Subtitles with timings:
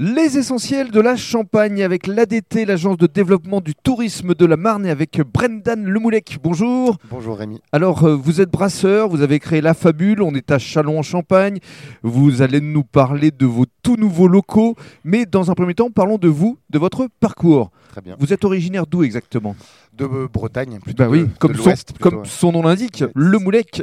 [0.00, 4.86] Les essentiels de la Champagne avec l'ADT, l'agence de développement du tourisme de la Marne
[4.86, 6.38] et avec Brendan Lemoulec.
[6.40, 6.98] Bonjour.
[7.10, 7.60] Bonjour Rémi.
[7.72, 11.02] Alors, euh, vous êtes brasseur, vous avez créé La Fabule, on est à Chalon en
[11.02, 11.58] Champagne.
[12.04, 16.18] Vous allez nous parler de vos tout nouveaux locaux, mais dans un premier temps, parlons
[16.18, 17.72] de vous, de votre parcours.
[17.90, 18.14] Très bien.
[18.20, 19.56] Vous êtes originaire d'où exactement?
[19.98, 21.02] De Bretagne, plutôt.
[21.02, 22.28] Bah oui, de- comme, de son, l'Ouest, plutôt, comme ouais.
[22.28, 23.82] son nom l'indique, Le Moulec.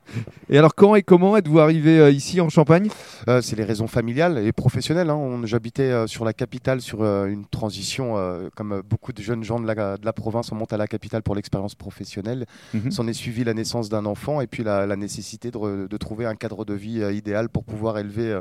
[0.48, 2.88] Et alors, quand et comment êtes-vous arrivé euh, ici en Champagne?
[3.28, 5.08] Euh, c'est les raisons familiales et professionnelles.
[5.10, 5.40] hein.
[5.44, 8.16] J'habitais euh, sur la capitale sur euh, une transition,
[8.56, 11.22] comme beaucoup de jeunes gens de la, de la province, on monte à la capitale
[11.22, 12.46] pour l'expérience professionnelle.
[12.74, 12.90] Mhm.
[12.90, 15.96] S'en est suivi la naissance d'un enfant et puis la, la nécessité de, re- de
[15.96, 18.38] trouver un cadre de vie idéal pour pouvoir élever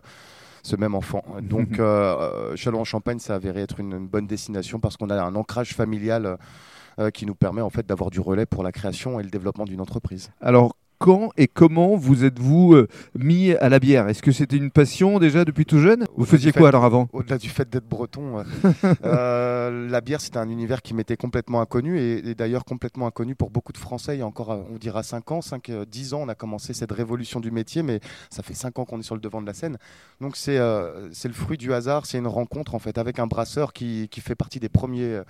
[0.64, 1.24] ce même enfant.
[1.42, 5.22] Donc, euh, euh, Châlons-en-Champagne, ça a avéré être une, une bonne destination parce qu'on a
[5.22, 6.38] un ancrage familial
[7.00, 9.66] euh, qui nous permet en fait d'avoir du relais pour la création et le développement
[9.66, 10.32] d'une entreprise.
[10.42, 12.88] Alors, quand et comment vous êtes-vous euh,
[13.18, 14.08] mis à la bière?
[14.08, 16.06] Est-ce que c'était une passion déjà depuis tout jeune?
[16.16, 17.10] Vous faisiez quoi fait- alors avant?
[17.12, 18.44] Au-delà du fait d'être breton,
[19.04, 23.34] euh, la bière c'était un univers qui m'était complètement inconnu et, et d'ailleurs complètement inconnu
[23.36, 24.16] pour beaucoup de Français.
[24.16, 26.74] Il y a encore, euh, on dira 5 ans, 5, 10 ans, on a commencé
[26.74, 29.48] cette révolution du métier, mais ça fait 5 ans qu'on est sur le devant de
[29.48, 29.78] la scène.
[30.22, 33.74] Donc c'est euh, le fruit du hasard, c'est une rencontre en fait avec un brasseur
[33.74, 35.22] qui, qui fait partie des premiers,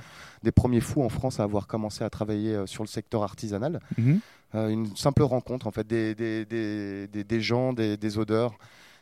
[0.44, 3.80] des premiers fous en France à avoir commencé à travailler sur le secteur artisanal.
[3.98, 4.20] Mhm.
[4.56, 8.54] Euh, une simple rencontre en fait des, des, des, des- gens, des, des odeurs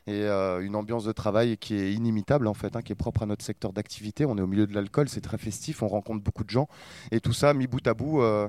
[0.08, 3.24] et euh, une ambiance de travail qui est inimitable en fait, hein, qui est propre
[3.24, 4.26] à notre secteur d'activité.
[4.26, 6.68] On est au milieu de l'alcool, c'est très festif, on rencontre beaucoup de gens
[7.12, 8.48] et tout ça mis bout à bout euh,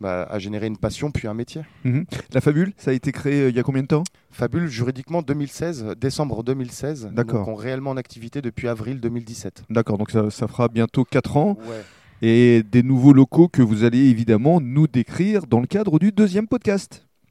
[0.00, 1.62] bah, a généré une passion puis un métier.
[1.84, 2.04] Mhm.
[2.32, 4.04] La Fabule, ça a été créé euh, il y a combien de temps?
[4.30, 7.10] Fabule juridiquement 2016, décembre 2016.
[7.12, 7.44] D'accord.
[7.46, 9.64] Donc on est réellement en activité depuis avril 2017.
[9.70, 11.56] D'accord, donc ça, ça fera bientôt 4 ans.
[11.68, 11.82] Ouais.
[12.20, 16.48] Et des nouveaux locaux que vous allez évidemment nous décrire dans le cadre du deuxième
[16.48, 17.07] podcast.